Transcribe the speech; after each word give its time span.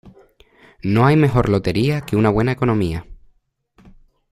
No 0.81 1.05
hay 1.05 1.15
mejor 1.15 1.47
lotería 1.47 2.01
que 2.01 2.15
una 2.15 2.31
buena 2.31 2.53
economía. 2.53 3.05